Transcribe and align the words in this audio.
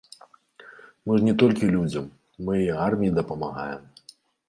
Мы 1.09 1.17
ж 1.19 1.27
не 1.27 1.35
толькі 1.45 1.71
людзям, 1.77 2.09
мы 2.49 2.53
і 2.65 2.75
арміі 2.89 3.15
дапамагаем. 3.23 3.83